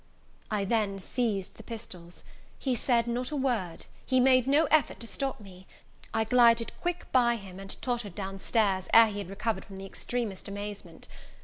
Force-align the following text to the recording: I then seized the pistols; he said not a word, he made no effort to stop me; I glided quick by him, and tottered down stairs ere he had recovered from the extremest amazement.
I 0.49 0.65
then 0.65 0.97
seized 0.97 1.57
the 1.57 1.61
pistols; 1.63 2.23
he 2.57 2.73
said 2.73 3.05
not 3.05 3.29
a 3.29 3.35
word, 3.35 3.85
he 4.03 4.19
made 4.19 4.47
no 4.47 4.65
effort 4.71 4.99
to 5.01 5.05
stop 5.05 5.39
me; 5.39 5.67
I 6.11 6.23
glided 6.23 6.71
quick 6.81 7.05
by 7.11 7.35
him, 7.35 7.59
and 7.59 7.79
tottered 7.83 8.15
down 8.15 8.39
stairs 8.39 8.89
ere 8.95 9.09
he 9.09 9.19
had 9.19 9.29
recovered 9.29 9.63
from 9.65 9.77
the 9.77 9.85
extremest 9.85 10.47
amazement. 10.47 11.07